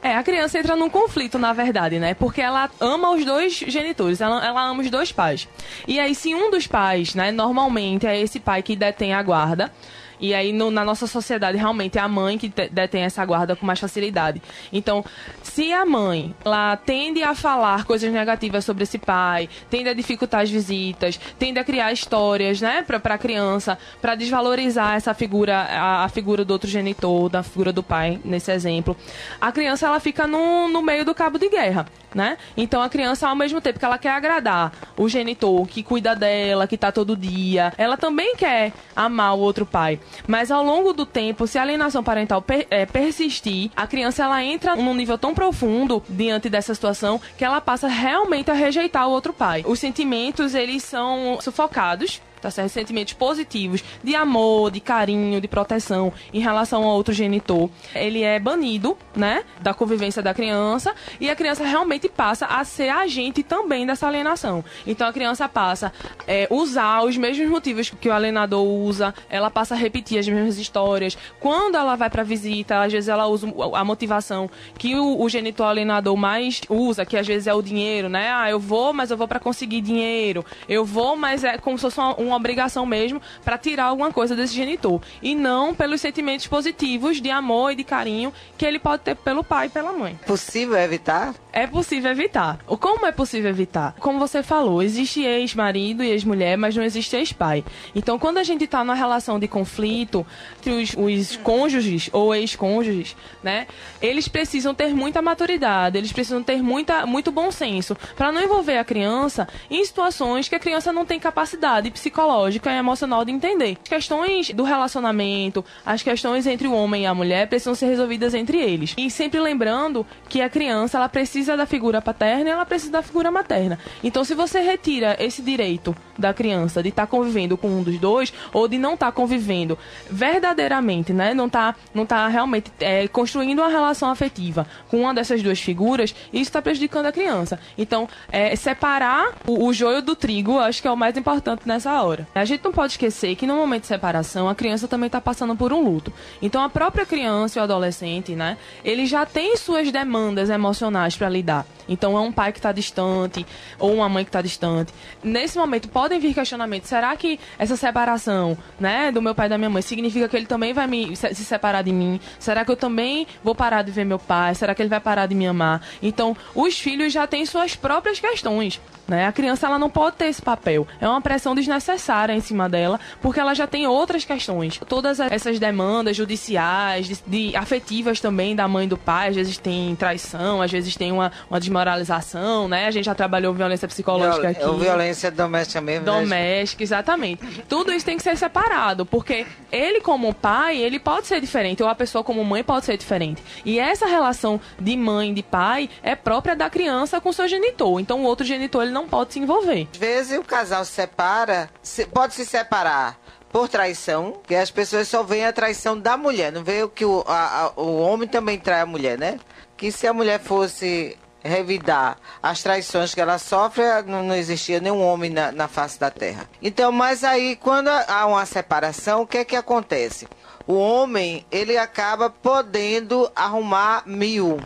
É, 0.02 0.14
a 0.14 0.24
criança 0.24 0.60
entra 0.60 0.76
num 0.76 0.90
conflito, 0.90 1.40
na 1.40 1.54
verdade, 1.54 2.00
né? 2.00 2.16
Porque 2.16 2.42
ela 2.42 2.70
ama 2.82 3.12
os 3.12 3.24
dois 3.24 3.54
genitores, 3.54 4.20
ela, 4.20 4.46
ela 4.46 4.62
ama 4.66 4.82
os 4.82 4.90
dois 4.90 5.14
pais. 5.14 5.48
E 5.88 6.02
aí, 6.02 6.14
se 6.14 6.36
um 6.36 6.52
dos 6.52 6.68
pais, 6.68 7.16
né, 7.16 7.32
normalmente 7.32 8.06
é 8.06 8.20
esse 8.20 8.42
pai 8.42 8.62
que 8.62 8.76
detém 8.76 9.14
a 9.14 9.24
guarda, 9.24 9.72
e 10.20 10.34
aí, 10.34 10.52
no, 10.52 10.72
na 10.72 10.84
nossa 10.84 11.08
sociedade, 11.08 11.58
realmente 11.58 11.98
é 11.98 12.02
a 12.02 12.08
mãe 12.08 12.38
que 12.38 12.52
detém 12.72 13.04
essa 13.04 13.24
guarda 13.26 13.56
com 13.56 13.66
mais 13.66 13.80
facilidade. 13.80 14.42
Então, 14.72 15.04
se 15.44 15.72
a 15.72 15.86
mãe 15.86 16.36
ela 16.44 16.76
tende 16.78 17.22
a 17.24 17.36
falar 17.36 17.86
coisas 17.86 18.12
negativas 18.12 18.66
sobre 18.66 18.84
esse 18.84 18.98
pai, 18.98 19.50
tende 19.70 19.90
a 19.90 19.94
dificultar 19.94 20.42
as 20.42 20.50
visitas, 20.50 21.20
tende 21.38 21.60
a 21.60 21.64
criar 21.64 21.92
histórias, 21.92 22.62
né, 22.62 22.84
para 22.84 23.16
a 23.16 23.18
criança, 23.18 23.78
para 24.02 24.16
desvalorizar 24.16 24.96
essa 24.96 25.14
figura, 25.14 25.58
a, 25.58 26.06
a, 26.06 26.10
figura 26.10 26.44
do 26.44 26.52
outro 26.52 26.70
genitor, 26.70 27.30
da 27.30 27.44
figura 27.44 27.72
do 27.72 27.84
pai, 27.84 28.20
nesse 28.24 28.52
exemplo, 28.52 28.96
a 29.40 29.52
criança 29.52 29.88
ela 29.88 30.00
fica 30.00 30.26
no, 30.26 30.68
no 30.68 30.82
meio 30.82 31.06
do 31.06 31.14
cabo 31.14 31.38
de 31.38 31.50
guerra 31.50 31.86
né? 32.14 32.38
Então 32.56 32.82
a 32.82 32.90
criança, 32.90 33.28
ao 33.28 33.36
mesmo 33.36 33.62
tempo 33.62 33.78
que 33.78 33.86
ela 33.86 33.98
quer 33.98 34.12
agradar 34.12 34.72
o 34.98 35.08
genitor 35.08 35.68
que 35.68 35.84
cuida 35.84 36.16
dela, 36.16 36.68
que 36.68 36.78
tá 36.78 36.92
todo 36.92 37.16
dia, 37.16 37.72
ela 37.78 37.96
também 37.96 38.36
quer 38.36 38.74
amar 38.96 39.36
o 39.36 39.40
outro 39.40 39.66
pai. 39.66 40.00
Mas 40.28 40.52
ao 40.52 40.64
longo 40.64 40.94
do 40.94 41.06
tempo, 41.06 41.48
se 41.48 41.58
a 41.58 41.62
alienação 41.62 42.04
parental 42.04 42.42
per, 42.42 42.68
é, 42.70 42.86
persistir, 42.86 43.72
a 43.76 43.88
criança 43.88 44.24
ela 44.24 44.44
entra 44.44 44.76
num 44.76 44.94
nível 44.94 45.18
tão 45.18 45.34
profundo 45.34 46.04
diante 46.10 46.50
dessa 46.50 46.74
situação 46.74 47.20
que 47.38 47.44
ela 47.44 47.62
passa 47.62 47.88
realmente 47.88 48.52
a 48.52 48.54
rejeitar 48.54 49.08
o 49.08 49.12
outro 49.12 49.34
pai. 49.34 49.64
Os 49.66 49.80
sentimentos, 49.80 50.54
eles 50.54 50.84
são 50.84 51.40
sufocados 51.42 52.22
tá 52.42 52.52
certo? 52.52 52.70
Sentimentos 52.70 53.14
positivos 53.14 53.84
de 54.04 54.16
amor, 54.16 54.72
de 54.72 54.80
carinho, 54.80 55.42
de 55.42 55.48
proteção 55.48 56.14
em 56.34 56.40
relação 56.40 56.84
ao 56.84 56.96
outro 56.96 57.14
genitor. 57.14 57.70
Ele 57.94 58.24
é 58.24 58.40
banido, 58.40 58.98
né, 59.16 59.44
da 59.62 59.74
convivência 59.74 60.22
da 60.22 60.34
criança 60.34 60.94
e 61.20 61.30
a 61.30 61.36
criança 61.36 61.64
realmente 61.64 62.08
passa 62.08 62.46
a 62.46 62.64
ser 62.64 62.90
agente 62.90 63.44
também 63.44 63.86
dessa 63.86 64.08
alienação. 64.08 64.64
Então 64.86 65.08
a 65.08 65.14
criança 65.14 65.48
passa 65.48 65.92
a 66.28 66.32
é, 66.32 66.48
usar 66.50 67.04
os 67.04 67.18
mesmos 67.18 67.50
motivos 67.50 67.90
que 67.90 68.10
o 68.10 68.14
alienador 68.14 68.64
usa, 68.64 69.14
ela 69.30 69.50
passa 69.50 69.74
a 69.74 69.78
repetir 69.78 70.20
as 70.20 70.28
mesmas 70.28 70.58
histórias. 70.58 71.18
Quando 71.40 71.76
ela 71.76 71.96
vai 71.96 72.10
para 72.10 72.24
visita, 72.24 72.82
às 72.82 72.92
vezes 72.92 73.10
ela 73.10 73.28
usa 73.28 73.48
a 73.74 73.84
motivação 73.84 74.50
que 74.78 74.96
o, 74.96 75.22
o 75.22 75.30
genitor 75.30 75.68
alienador 75.68 76.16
mais 76.16 76.62
usa, 76.70 77.06
que 77.06 77.18
às 77.18 77.26
vezes 77.26 77.48
é 77.48 77.54
o 77.54 77.62
dinheiro, 77.62 78.10
né? 78.10 78.32
Ah, 78.32 78.50
eu 78.50 78.60
vou, 78.60 78.94
mas 78.94 79.12
eu 79.12 79.18
vou 79.18 79.28
para 79.28 79.40
conseguir 79.40 79.82
dinheiro. 79.82 80.46
Eu 80.68 80.86
vou, 80.86 81.16
mas 81.16 81.44
é 81.44 81.58
como 81.58 81.78
se 81.78 81.82
fosse 81.82 82.00
um 82.00 82.27
uma 82.28 82.36
obrigação 82.36 82.86
mesmo 82.86 83.22
para 83.44 83.58
tirar 83.58 83.86
alguma 83.86 84.12
coisa 84.12 84.36
desse 84.36 84.54
genitor. 84.54 85.02
E 85.22 85.34
não 85.34 85.74
pelos 85.74 86.02
sentimentos 86.02 86.48
positivos 86.48 87.22
de 87.22 87.30
amor 87.30 87.72
e 87.72 87.76
de 87.76 87.84
carinho 87.84 88.34
que 88.58 88.66
ele 88.66 88.80
pode 88.80 89.04
ter 89.04 89.16
pelo 89.16 89.44
pai 89.44 89.68
e 89.68 89.70
pela 89.70 89.94
mãe. 89.94 90.20
Possível 90.26 90.78
evitar? 90.78 91.34
É 91.54 91.66
possível 91.66 92.12
evitar. 92.12 92.60
Como 92.66 93.06
é 93.06 93.12
possível 93.12 93.50
evitar? 93.50 93.96
Como 94.00 94.20
você 94.20 94.44
falou, 94.44 94.84
existe 94.84 95.24
ex-marido 95.24 96.04
e 96.04 96.10
ex-mulher, 96.10 96.58
mas 96.58 96.76
não 96.76 96.84
existe 96.84 97.16
ex-pai. 97.16 97.64
Então, 97.96 98.20
quando 98.20 98.38
a 98.38 98.44
gente 98.44 98.66
está 98.66 98.84
numa 98.84 98.94
relação 98.94 99.40
de 99.40 99.48
conflito 99.48 100.26
entre 100.60 100.72
os, 100.72 100.96
os 100.98 101.38
cônjuges 101.38 102.10
ou 102.12 102.36
ex-cônjuges, 102.36 103.16
né, 103.42 103.68
eles 104.02 104.28
precisam 104.28 104.76
ter 104.76 104.94
muita 104.94 105.22
maturidade, 105.22 105.98
eles 105.98 106.12
precisam 106.12 106.44
ter 106.44 106.62
muita, 106.62 107.06
muito 107.06 107.32
bom 107.32 107.52
senso 107.52 107.96
para 108.16 108.32
não 108.32 108.42
envolver 108.44 108.78
a 108.78 108.84
criança 108.84 109.48
em 109.70 109.84
situações 109.84 110.48
que 110.48 110.56
a 110.56 110.60
criança 110.60 110.92
não 110.92 111.06
tem 111.06 111.20
capacidade 111.20 111.90
psicológica 111.90 112.17
e 112.52 112.78
emocional 112.78 113.24
de 113.24 113.32
entender. 113.32 113.78
As 113.84 113.90
questões 113.90 114.52
do 114.52 114.64
relacionamento, 114.64 115.64
as 115.86 116.02
questões 116.02 116.48
entre 116.48 116.68
o 116.68 116.74
homem 116.74 117.04
e 117.04 117.06
a 117.06 117.14
mulher 117.14 117.48
precisam 117.48 117.76
ser 117.76 117.88
resolvidas 117.88 118.34
entre 118.34 118.58
eles. 118.58 118.94
E 118.98 119.10
sempre 119.12 119.40
lembrando 119.40 120.06
que 120.28 120.42
a 120.42 120.50
criança 120.50 120.98
ela 120.98 121.10
precisa 121.10 121.56
da 121.56 121.66
figura 121.66 122.02
paterna 122.02 122.50
e 122.50 122.54
ela 122.54 122.66
precisa 122.66 122.92
da 122.92 123.02
figura 123.02 123.30
materna. 123.30 123.78
Então, 124.04 124.24
se 124.24 124.34
você 124.34 124.60
retira 124.60 125.16
esse 125.20 125.42
direito 125.42 125.96
da 126.18 126.34
criança 126.34 126.82
de 126.82 126.90
estar 126.90 127.04
tá 127.04 127.08
convivendo 127.08 127.58
com 127.58 127.68
um 127.68 127.84
dos 127.84 127.98
dois 128.00 128.34
ou 128.54 128.68
de 128.68 128.78
não 128.78 128.94
estar 128.94 129.08
tá 129.08 129.12
convivendo 129.12 129.78
verdadeiramente, 130.10 131.14
né, 131.14 131.34
não 131.34 131.50
tá, 131.50 131.76
não 131.94 132.06
tá 132.06 132.28
realmente 132.28 132.72
é, 132.80 133.08
construindo 133.08 133.60
uma 133.60 133.70
relação 133.70 134.10
afetiva 134.10 134.68
com 134.90 135.02
uma 135.02 135.14
dessas 135.14 135.42
duas 135.42 135.60
figuras, 135.60 136.14
isso 136.32 136.44
está 136.44 136.62
prejudicando 136.62 137.06
a 137.06 137.12
criança. 137.12 137.60
Então, 137.78 138.08
é, 138.32 138.56
separar 138.56 139.34
o, 139.46 139.66
o 139.66 139.74
joio 139.74 140.02
do 140.02 140.16
trigo, 140.16 140.60
acho 140.60 140.82
que 140.82 140.88
é 140.88 140.92
o 140.92 140.98
mais 140.98 141.16
importante 141.18 141.62
nessa 141.66 142.02
hora. 142.02 142.28
A 142.34 142.46
gente 142.46 142.64
não 142.64 142.72
pode 142.72 142.94
esquecer 142.94 143.36
que 143.36 143.48
no 143.48 143.56
momento 143.56 143.82
de 143.82 143.88
separação 143.88 144.50
a 144.50 144.56
criança 144.56 144.88
também 144.88 145.08
está 145.08 145.22
passando 145.22 145.56
por 145.56 145.74
um 145.74 145.82
luto. 145.82 146.12
Então, 146.42 146.64
a 146.64 146.70
própria 146.70 147.06
criança 147.06 147.58
e 147.58 147.62
o 147.62 147.64
adolescente, 147.64 148.36
né, 148.36 148.58
ele 148.84 149.06
já 149.06 149.26
tem 149.26 149.56
suas 149.58 149.92
demandas 149.92 150.50
emocionais 150.50 151.16
para 151.16 151.30
lidar. 151.30 151.66
Então 151.88 152.18
é 152.18 152.22
um 152.22 152.32
pai 152.32 152.52
que 152.52 152.60
está 152.60 152.72
distante 152.72 153.46
ou 153.80 153.94
uma 153.94 154.10
mãe 154.10 154.24
que 154.24 154.30
está 154.30 154.42
distante. 154.42 154.94
Nesse 155.24 155.58
momento 155.58 155.90
podem 155.90 156.20
vir 156.20 156.34
questionamentos. 156.34 156.90
Será 156.90 157.16
que 157.16 157.40
essa 157.58 157.76
separação, 157.76 158.58
né, 158.80 159.12
do 159.12 159.22
meu 159.22 159.34
pai 159.34 159.48
e 159.48 159.50
da 159.50 159.58
minha 159.58 159.70
mãe 159.70 159.82
significa 159.82 160.28
que 160.28 160.36
ele 160.36 160.46
também 160.46 160.74
vai 160.74 160.88
me 160.88 161.16
se 161.16 161.36
separar 161.36 161.82
de 161.82 161.92
mim? 161.92 162.20
Será 162.40 162.66
que 162.66 162.72
eu 162.72 162.78
também 162.78 163.28
vou 163.44 163.56
parar 163.56 163.82
de 163.82 163.92
ver 163.92 164.06
meu 164.06 164.20
pai? 164.20 164.56
Será 164.56 164.74
que 164.76 164.82
ele 164.82 164.90
vai 164.90 165.00
parar 165.00 165.26
de 165.26 165.36
me 165.36 165.48
amar? 165.48 165.82
Então, 166.02 166.36
os 166.54 166.78
filhos 166.80 167.14
já 167.14 167.26
têm 167.28 167.46
suas 167.46 167.76
próprias 167.76 168.20
questões. 168.20 168.80
Né? 169.08 169.26
A 169.26 169.32
criança 169.32 169.68
ela 169.68 169.80
não 169.80 169.90
pode 169.90 170.18
ter 170.18 170.26
esse 170.26 170.42
papel. 170.42 170.86
É 171.00 171.08
uma 171.08 171.22
pressão 171.22 171.56
desnecessária 171.56 172.34
em 172.34 172.42
cima 172.42 172.68
dela, 172.68 173.00
porque 173.22 173.40
ela 173.40 173.54
já 173.54 173.66
tem 173.66 173.88
outras 173.88 174.26
questões. 174.26 174.80
Todas 174.88 175.20
essas 175.20 175.60
demandas 175.60 176.18
judiciais, 176.18 177.08
de, 177.08 177.18
de 177.26 177.56
afetivas 177.56 178.20
também 178.20 178.56
da 178.56 178.68
mãe 178.68 178.86
e 178.86 178.90
do 178.90 178.98
pai, 178.98 179.30
às 179.30 179.36
vezes 179.36 179.58
tem 179.58 179.96
traição, 179.96 180.62
às 180.62 180.72
vezes 180.72 180.96
tem 180.96 181.12
uma, 181.12 181.32
uma 181.50 181.60
desmoralização, 181.60 182.68
né? 182.68 182.88
A 182.88 182.92
gente 182.92 183.06
já 183.06 183.16
trabalhou 183.16 183.54
violência 183.54 183.88
psicológica 183.88 184.50
aqui. 184.50 184.62
É 184.62 184.72
violência 184.74 185.32
doméstica 185.32 185.80
mesmo. 185.80 186.06
Né? 186.06 186.12
Doméstica, 186.12 186.82
né? 186.82 186.84
exatamente. 186.84 187.64
Tudo 187.70 187.94
isso 187.94 188.06
tem 188.06 188.18
que 188.18 188.24
ser 188.24 188.38
separado, 188.38 189.06
porque 189.06 189.46
ele 189.72 190.02
como 190.02 190.34
pai, 190.34 190.78
ele 190.78 191.00
pode 191.00 191.28
ser 191.28 191.40
diferente, 191.40 191.82
ou 191.82 191.90
a 191.90 191.96
pessoa 191.96 192.24
como 192.24 192.44
mãe 192.44 192.64
pode 192.64 192.86
ser 192.86 192.98
diferente. 192.98 193.42
E 193.64 193.80
essa 193.80 194.06
relação 194.06 194.60
de 194.80 194.96
mãe 194.98 195.32
e 195.32 195.34
de 195.34 195.44
pai 195.44 195.90
é 196.04 196.16
própria 196.16 196.56
da 196.56 196.70
criança 196.70 197.22
com 197.22 197.32
seu 197.32 197.48
genitor. 197.48 198.00
Então 198.00 198.22
o 198.22 198.24
outro 198.24 198.46
genitor 198.46 198.84
ele 198.84 198.97
não 198.98 199.08
pode 199.08 199.34
se 199.34 199.40
envolver. 199.40 199.88
Às 199.92 199.98
vezes 199.98 200.40
o 200.40 200.44
casal 200.44 200.84
se 200.84 200.92
separa, 200.92 201.70
pode 202.12 202.34
se 202.34 202.46
separar 202.46 203.20
por 203.52 203.70
traição, 203.70 204.42
que 204.46 204.56
as 204.56 204.72
pessoas 204.72 205.08
só 205.08 205.24
veem 205.24 205.46
a 205.46 205.54
traição 205.54 205.98
da 205.98 206.18
mulher, 206.18 206.52
não 206.52 206.64
o 206.84 206.90
que 206.90 207.06
o, 207.06 207.24
a, 207.28 207.64
a, 207.64 207.80
o 207.80 207.98
homem 208.00 208.28
também 208.28 208.60
trai 208.60 208.82
a 208.82 208.86
mulher, 208.86 209.18
né? 209.18 209.40
Que 209.78 209.92
se 209.92 210.06
a 210.06 210.14
mulher 210.14 210.40
fosse 210.40 211.18
revidar 211.42 212.18
as 212.42 212.62
traições 212.62 213.14
que 213.14 213.22
ela 213.22 213.38
sofre, 213.38 213.84
não, 214.06 214.24
não 214.24 214.36
existia 214.36 214.80
nenhum 214.80 215.02
homem 215.02 215.30
na, 215.30 215.52
na, 215.52 215.68
face 215.68 216.00
da 216.00 216.12
terra. 216.12 216.50
Então, 216.62 216.92
mas 216.92 217.24
aí, 217.24 217.56
quando 217.56 217.88
há 217.88 218.26
uma 218.26 218.46
separação, 218.46 219.22
o 219.22 219.28
que 219.28 219.38
é 219.38 219.46
que 219.46 219.56
acontece? 219.56 220.28
O 220.66 220.74
homem, 220.74 221.46
ele 221.50 221.78
acaba 221.78 222.30
podendo 222.30 223.32
arrumar 223.36 224.04
mil. 224.06 224.60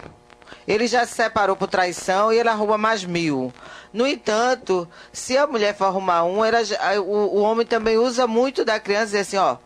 Ele 0.68 0.88
já 0.88 1.06
se 1.06 1.14
separou 1.14 1.56
por 1.56 1.68
traição 1.68 2.32
e 2.32 2.38
ele 2.38 2.50
arruma 2.50 2.78
mais 2.78 3.04
mil. 3.04 3.54
No 3.94 4.08
entanto, 4.08 4.88
se 5.12 5.38
a 5.38 5.46
mulher 5.48 5.76
for 5.76 5.86
arrumar 5.86 6.24
um, 6.24 6.44
ela, 6.44 6.60
o, 7.00 7.38
o 7.38 7.42
homem 7.42 7.66
também 7.66 7.98
usa 7.98 8.26
muito 8.28 8.64
da 8.64 8.80
criança 8.80 9.16
e 9.16 9.20
diz 9.20 9.28
assim, 9.28 9.38
ó, 9.38 9.58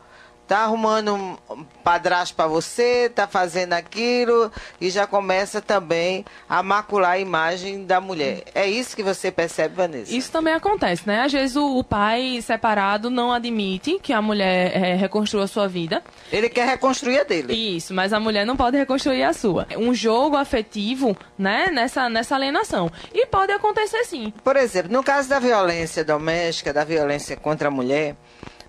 tá 0.47 0.59
arrumando 0.59 1.15
um 1.15 1.63
padrasto 1.83 2.35
para 2.35 2.47
você, 2.47 3.09
tá 3.13 3.27
fazendo 3.27 3.73
aquilo 3.73 4.51
e 4.79 4.89
já 4.89 5.07
começa 5.07 5.61
também 5.61 6.25
a 6.47 6.61
macular 6.61 7.11
a 7.11 7.19
imagem 7.19 7.85
da 7.85 7.99
mulher. 7.99 8.43
É 8.53 8.67
isso 8.67 8.95
que 8.95 9.03
você 9.03 9.31
percebe, 9.31 9.75
Vanessa? 9.75 10.15
Isso 10.15 10.31
também 10.31 10.53
acontece, 10.53 11.07
né? 11.07 11.21
Às 11.21 11.31
vezes 11.31 11.55
o, 11.55 11.77
o 11.77 11.83
pai 11.83 12.39
separado 12.41 13.09
não 13.09 13.31
admite 13.31 13.99
que 14.01 14.13
a 14.13 14.21
mulher 14.21 14.75
é, 14.75 14.95
reconstrua 14.95 15.43
a 15.43 15.47
sua 15.47 15.67
vida. 15.67 16.03
Ele 16.31 16.49
quer 16.49 16.67
reconstruir 16.67 17.19
a 17.19 17.23
dele. 17.23 17.53
Isso, 17.53 17.93
mas 17.93 18.13
a 18.13 18.19
mulher 18.19 18.45
não 18.45 18.55
pode 18.55 18.77
reconstruir 18.77 19.23
a 19.23 19.33
sua. 19.33 19.67
Um 19.77 19.93
jogo 19.93 20.37
afetivo, 20.37 21.17
né, 21.37 21.67
nessa, 21.71 22.09
nessa 22.09 22.35
alienação. 22.35 22.91
E 23.13 23.25
pode 23.27 23.51
acontecer 23.51 24.03
sim. 24.05 24.33
Por 24.43 24.55
exemplo, 24.55 24.91
no 24.91 25.03
caso 25.03 25.29
da 25.29 25.39
violência 25.39 26.03
doméstica, 26.03 26.73
da 26.73 26.83
violência 26.83 27.35
contra 27.35 27.67
a 27.67 27.71
mulher, 27.71 28.15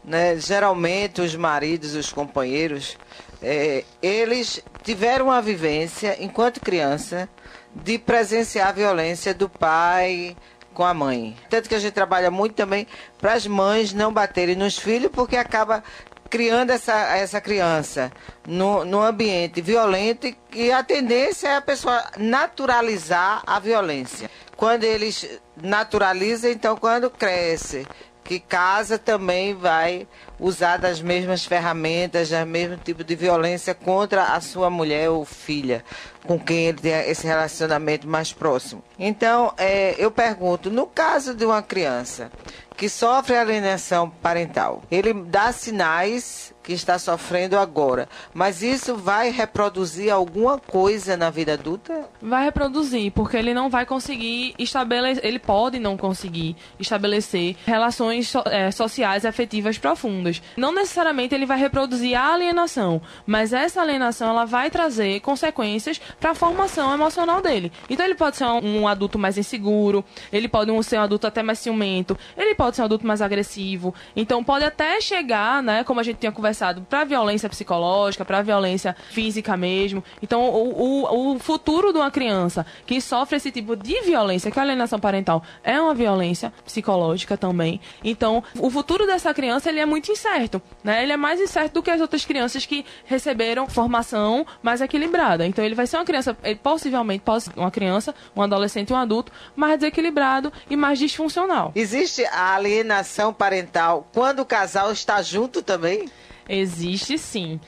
né, 0.06 0.36
geralmente 0.36 1.20
os 1.20 1.34
maridos, 1.34 1.94
os 1.94 2.12
companheiros, 2.12 2.96
é, 3.42 3.84
eles 4.00 4.62
tiveram 4.82 5.26
uma 5.26 5.42
vivência, 5.42 6.16
enquanto 6.22 6.60
criança, 6.60 7.28
de 7.74 7.98
presenciar 7.98 8.68
a 8.68 8.72
violência 8.72 9.34
do 9.34 9.48
pai 9.48 10.36
com 10.72 10.84
a 10.84 10.94
mãe. 10.94 11.36
Tanto 11.50 11.68
que 11.68 11.74
a 11.74 11.78
gente 11.78 11.92
trabalha 11.92 12.30
muito 12.30 12.54
também 12.54 12.86
para 13.18 13.32
as 13.32 13.46
mães 13.46 13.92
não 13.92 14.12
baterem 14.12 14.54
nos 14.54 14.78
filhos, 14.78 15.10
porque 15.12 15.36
acaba 15.36 15.82
criando 16.30 16.70
essa, 16.70 17.16
essa 17.16 17.40
criança 17.40 18.10
no, 18.46 18.84
no 18.84 19.02
ambiente 19.02 19.60
violento 19.60 20.32
e 20.52 20.72
a 20.72 20.82
tendência 20.82 21.48
é 21.48 21.56
a 21.56 21.62
pessoa 21.62 22.04
naturalizar 22.16 23.42
a 23.46 23.58
violência. 23.58 24.30
Quando 24.56 24.84
eles 24.84 25.28
naturalizam, 25.56 26.50
então 26.50 26.76
quando 26.76 27.10
cresce 27.10 27.86
que 28.26 28.40
casa 28.40 28.98
também 28.98 29.54
vai 29.54 30.06
usar 30.38 30.78
das 30.78 31.00
mesmas 31.00 31.44
ferramentas, 31.44 32.30
do 32.30 32.44
mesmo 32.44 32.76
tipo 32.76 33.04
de 33.04 33.14
violência 33.14 33.72
contra 33.72 34.34
a 34.34 34.40
sua 34.40 34.68
mulher 34.68 35.08
ou 35.10 35.24
filha, 35.24 35.84
com 36.26 36.38
quem 36.38 36.66
ele 36.66 36.78
tem 36.78 36.92
esse 37.08 37.26
relacionamento 37.26 38.06
mais 38.06 38.32
próximo. 38.32 38.82
Então, 38.98 39.54
é, 39.56 39.94
eu 39.96 40.10
pergunto, 40.10 40.70
no 40.70 40.86
caso 40.86 41.34
de 41.34 41.44
uma 41.44 41.62
criança 41.62 42.30
que 42.76 42.88
sofre 42.88 43.36
alienação 43.36 44.10
parental, 44.10 44.82
ele 44.90 45.14
dá 45.14 45.52
sinais 45.52 46.52
que 46.66 46.72
está 46.72 46.98
sofrendo 46.98 47.56
agora. 47.56 48.08
Mas 48.34 48.60
isso 48.60 48.96
vai 48.96 49.30
reproduzir 49.30 50.12
alguma 50.12 50.58
coisa 50.58 51.16
na 51.16 51.30
vida 51.30 51.52
adulta? 51.52 52.08
Vai 52.20 52.44
reproduzir, 52.44 53.12
porque 53.12 53.36
ele 53.36 53.54
não 53.54 53.70
vai 53.70 53.86
conseguir 53.86 54.52
estabelecer, 54.58 55.24
ele 55.24 55.38
pode 55.38 55.78
não 55.78 55.96
conseguir 55.96 56.56
estabelecer 56.80 57.56
relações 57.64 58.28
so, 58.28 58.42
é, 58.46 58.72
sociais 58.72 59.24
afetivas 59.24 59.78
profundas. 59.78 60.42
Não 60.56 60.72
necessariamente 60.72 61.36
ele 61.36 61.46
vai 61.46 61.56
reproduzir 61.56 62.18
a 62.18 62.34
alienação, 62.34 63.00
mas 63.24 63.52
essa 63.52 63.80
alienação 63.80 64.30
ela 64.30 64.44
vai 64.44 64.68
trazer 64.68 65.20
consequências 65.20 66.00
para 66.18 66.32
a 66.32 66.34
formação 66.34 66.92
emocional 66.92 67.40
dele. 67.40 67.70
Então 67.88 68.04
ele 68.04 68.16
pode 68.16 68.38
ser 68.38 68.44
um, 68.44 68.80
um 68.80 68.88
adulto 68.88 69.20
mais 69.20 69.38
inseguro, 69.38 70.04
ele 70.32 70.48
pode 70.48 70.72
ser 70.82 70.98
um 70.98 71.02
adulto 71.02 71.28
até 71.28 71.44
mais 71.44 71.60
ciumento, 71.60 72.18
ele 72.36 72.56
pode 72.56 72.74
ser 72.74 72.82
um 72.82 72.86
adulto 72.86 73.06
mais 73.06 73.22
agressivo. 73.22 73.94
Então 74.16 74.42
pode 74.42 74.64
até 74.64 75.00
chegar, 75.00 75.62
né, 75.62 75.84
como 75.84 76.00
a 76.00 76.02
gente 76.02 76.16
tinha 76.16 76.32
conversado 76.32 76.55
para 76.88 77.04
violência 77.04 77.48
psicológica, 77.48 78.24
para 78.24 78.42
violência 78.42 78.96
física 79.10 79.56
mesmo. 79.56 80.02
Então, 80.22 80.48
o, 80.48 81.04
o, 81.04 81.34
o, 81.34 81.38
futuro 81.38 81.92
de 81.92 81.98
uma 81.98 82.10
criança 82.10 82.64
que 82.86 83.00
sofre 83.00 83.36
esse 83.36 83.50
tipo 83.50 83.76
de 83.76 84.00
violência, 84.02 84.50
que 84.50 84.58
a 84.58 84.62
alienação 84.62 84.98
parental 84.98 85.42
é 85.62 85.80
uma 85.80 85.94
violência 85.94 86.52
psicológica 86.64 87.36
também. 87.36 87.80
Então, 88.02 88.42
o 88.58 88.70
futuro 88.70 89.06
dessa 89.06 89.32
criança 89.34 89.68
ele 89.68 89.80
é 89.80 89.86
muito 89.86 90.10
incerto, 90.10 90.60
né? 90.82 91.02
Ele 91.02 91.12
é 91.12 91.16
mais 91.16 91.40
incerto 91.40 91.74
do 91.74 91.82
que 91.82 91.90
as 91.90 92.00
outras 92.00 92.24
crianças 92.24 92.64
que 92.64 92.84
receberam 93.04 93.68
formação 93.68 94.46
mais 94.62 94.80
equilibrada. 94.80 95.46
Então, 95.46 95.64
ele 95.64 95.74
vai 95.74 95.86
ser 95.86 95.96
uma 95.96 96.04
criança, 96.04 96.36
possivelmente 96.62 97.22
uma 97.56 97.70
criança, 97.70 98.14
um 98.34 98.42
adolescente, 98.42 98.92
um 98.92 98.96
adulto 98.96 99.32
mais 99.54 99.78
desequilibrado 99.78 100.52
e 100.68 100.76
mais 100.76 100.98
disfuncional. 100.98 101.72
Existe 101.74 102.24
a 102.26 102.54
alienação 102.54 103.32
parental 103.32 104.08
quando 104.12 104.40
o 104.40 104.44
casal 104.44 104.92
está 104.92 105.22
junto 105.22 105.62
também? 105.62 106.08
Existe 106.48 107.18
sim. 107.18 107.60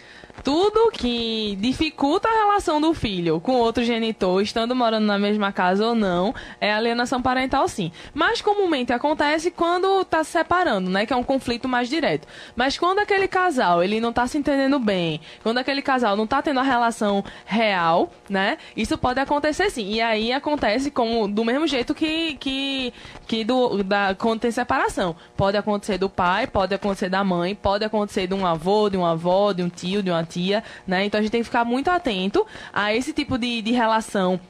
tudo 0.42 0.90
que 0.92 1.56
dificulta 1.61 2.28
a 2.28 2.32
relação 2.32 2.80
do 2.80 2.94
filho 2.94 3.40
com 3.40 3.56
outro 3.56 3.82
genitor, 3.85 4.40
estando 4.42 4.75
morando 4.75 5.06
na 5.06 5.18
mesma 5.18 5.52
casa 5.52 5.87
ou 5.87 5.94
não, 5.94 6.35
é 6.61 6.73
alienação 6.73 7.20
parental 7.20 7.66
sim. 7.68 7.90
Mas 8.14 8.40
comumente 8.40 8.92
acontece 8.92 9.50
quando 9.50 10.04
tá 10.04 10.23
se 10.23 10.32
separando, 10.32 10.90
né? 10.90 11.06
Que 11.06 11.12
é 11.12 11.16
um 11.16 11.25
conflito 11.25 11.68
mais 11.68 11.88
direto. 11.88 12.26
Mas 12.54 12.78
quando 12.78 13.00
aquele 13.00 13.26
casal, 13.26 13.82
ele 13.82 14.00
não 14.00 14.12
tá 14.12 14.26
se 14.26 14.38
entendendo 14.38 14.78
bem, 14.78 15.20
quando 15.42 15.58
aquele 15.58 15.82
casal 15.82 16.16
não 16.16 16.26
tá 16.26 16.40
tendo 16.40 16.61
a 16.61 16.62
relação 16.62 17.25
real, 17.44 18.12
né? 18.28 18.58
Isso 18.76 18.97
pode 18.97 19.20
acontecer 19.20 19.70
sim. 19.70 19.92
E 19.92 20.00
aí 20.00 20.32
acontece 20.32 20.90
como 20.90 21.26
do 21.26 21.44
mesmo 21.44 21.66
jeito 21.66 21.94
que 21.94 22.37
que, 22.37 22.92
que 23.26 23.44
do, 23.44 23.82
da, 23.82 24.14
quando 24.14 24.40
tem 24.40 24.50
separação. 24.50 25.16
Pode 25.37 25.56
acontecer 25.56 25.99
do 25.99 26.08
pai, 26.08 26.47
pode 26.47 26.75
acontecer 26.75 27.08
da 27.08 27.25
mãe, 27.25 27.54
pode 27.54 27.85
acontecer 27.85 28.26
de 28.26 28.35
um 28.35 28.47
avô, 28.47 28.68
de 28.91 28.97
uma 28.97 29.13
avó, 29.13 29.53
de 29.53 29.63
um 29.63 29.69
tio, 29.69 30.03
de 30.03 30.11
uma 30.11 30.25
tia, 30.25 30.63
né? 30.87 31.05
Então 31.05 31.19
a 31.19 31.23
gente 31.23 31.33
tem 31.33 31.41
que 31.41 31.47
ficar 31.47 31.65
muito 31.65 31.89
atento 31.89 32.47
a 32.73 32.95
esse 32.95 33.13
tipo 33.13 33.39
de, 33.39 33.63
de 33.63 33.73
relação 33.73 34.41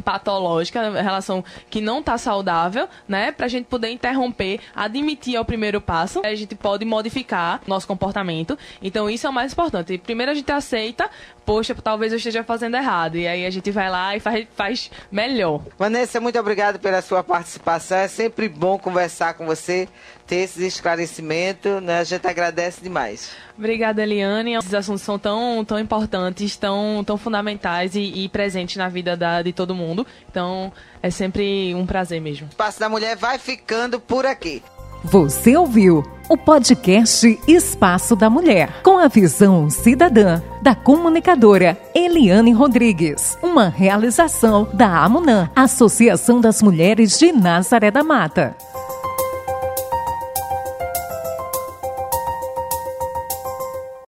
patológica, 0.00 0.90
relação 1.02 1.44
que 1.68 1.80
não 1.80 2.00
está 2.00 2.16
saudável, 2.16 2.88
né? 3.06 3.32
Para 3.32 3.46
a 3.46 3.48
gente 3.48 3.66
poder 3.66 3.90
interromper, 3.90 4.60
admitir 4.74 5.36
é 5.36 5.40
o 5.40 5.44
primeiro 5.44 5.80
passo. 5.80 6.22
A 6.24 6.34
gente 6.34 6.54
pode 6.54 6.84
modificar 6.84 7.60
nosso 7.66 7.86
comportamento. 7.86 8.58
Então 8.80 9.10
isso 9.10 9.26
é 9.26 9.30
o 9.30 9.32
mais 9.32 9.52
importante. 9.52 9.98
Primeiro 9.98 10.32
a 10.32 10.34
gente 10.34 10.50
aceita, 10.50 11.10
poxa, 11.44 11.74
talvez 11.74 12.12
eu 12.12 12.16
esteja 12.16 12.42
fazendo 12.42 12.76
errado. 12.76 13.16
E 13.16 13.26
aí 13.26 13.44
a 13.44 13.50
gente 13.50 13.70
vai 13.70 13.90
lá 13.90 14.16
e 14.16 14.20
faz, 14.20 14.46
faz 14.54 14.90
melhor. 15.10 15.60
Vanessa, 15.78 16.20
muito 16.20 16.38
obrigado 16.38 16.78
pela 16.78 17.02
sua 17.02 17.22
participação. 17.22 17.98
É 17.98 18.08
sempre 18.08 18.48
bom 18.48 18.78
conversar 18.78 19.34
com 19.34 19.44
você, 19.44 19.88
ter 20.32 20.44
esses 20.44 20.62
esclarecimentos. 20.62 21.82
Né? 21.82 21.98
A 21.98 22.04
gente 22.04 22.26
agradece 22.26 22.80
demais. 22.82 23.32
Obrigada, 23.56 24.02
Eliane. 24.02 24.54
Esses 24.54 24.72
assuntos 24.72 25.02
são 25.02 25.18
tão, 25.18 25.62
tão 25.62 25.78
importantes, 25.78 26.56
tão, 26.56 27.04
tão 27.04 27.18
fundamentais 27.18 27.94
e, 27.94 28.24
e 28.24 28.28
presentes 28.30 28.76
na 28.76 28.88
vida 28.88 29.14
da, 29.14 29.42
de 29.42 29.52
todo 29.52 29.74
mundo. 29.74 30.06
Então, 30.30 30.72
é 31.02 31.10
sempre 31.10 31.74
um 31.74 31.84
prazer 31.84 32.18
mesmo. 32.18 32.46
O 32.46 32.50
Espaço 32.50 32.80
da 32.80 32.88
Mulher 32.88 33.14
vai 33.14 33.38
ficando 33.38 34.00
por 34.00 34.24
aqui. 34.24 34.62
Você 35.04 35.54
ouviu 35.56 36.02
o 36.28 36.36
podcast 36.36 37.38
Espaço 37.46 38.14
da 38.14 38.30
Mulher, 38.30 38.80
com 38.82 38.98
a 38.98 39.08
visão 39.08 39.68
cidadã 39.68 40.40
da 40.62 40.74
comunicadora 40.74 41.76
Eliane 41.94 42.52
Rodrigues. 42.52 43.36
Uma 43.42 43.68
realização 43.68 44.66
da 44.72 45.04
AMUNAM, 45.04 45.50
Associação 45.54 46.40
das 46.40 46.62
Mulheres 46.62 47.18
de 47.18 47.32
Nazaré 47.32 47.90
da 47.90 48.04
Mata. 48.04 48.56